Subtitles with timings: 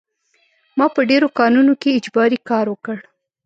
[0.77, 2.97] ما په ډېرو کانونو کې اجباري کار وکړ